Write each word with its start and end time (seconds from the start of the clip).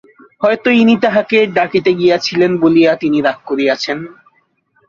হয়তো 0.41 0.69
ইনি 0.71 0.95
তাঁহাকে 1.03 1.37
ডাকিতে 1.57 1.91
গিয়াছিলেন 1.93 2.51
বলিয়া 2.57 2.91
তিনি 2.95 3.17
রাগ 3.21 3.37
করিয়াছেন। 3.45 3.97